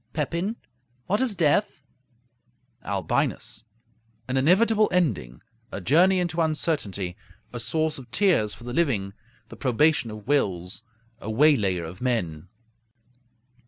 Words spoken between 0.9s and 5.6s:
What is death? Albinus An inevitable ending;